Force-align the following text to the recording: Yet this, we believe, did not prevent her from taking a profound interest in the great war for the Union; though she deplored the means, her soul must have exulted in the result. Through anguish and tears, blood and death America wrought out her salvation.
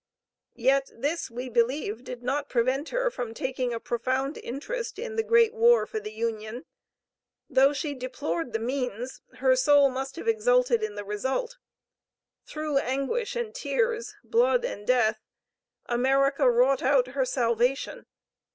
Yet 0.55 0.89
this, 0.97 1.29
we 1.29 1.47
believe, 1.47 2.03
did 2.03 2.23
not 2.23 2.49
prevent 2.49 2.89
her 2.89 3.11
from 3.11 3.35
taking 3.35 3.71
a 3.71 3.79
profound 3.79 4.35
interest 4.39 4.97
in 4.97 5.15
the 5.15 5.21
great 5.21 5.53
war 5.53 5.85
for 5.85 5.99
the 5.99 6.11
Union; 6.11 6.65
though 7.47 7.71
she 7.71 7.93
deplored 7.93 8.51
the 8.51 8.57
means, 8.57 9.21
her 9.35 9.55
soul 9.55 9.91
must 9.91 10.15
have 10.15 10.27
exulted 10.27 10.81
in 10.81 10.95
the 10.95 11.05
result. 11.05 11.59
Through 12.47 12.79
anguish 12.79 13.35
and 13.35 13.53
tears, 13.53 14.15
blood 14.23 14.65
and 14.65 14.87
death 14.87 15.21
America 15.85 16.49
wrought 16.49 16.81
out 16.81 17.09
her 17.09 17.23
salvation. 17.23 18.07